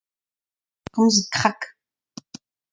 [0.93, 1.61] komzit krak.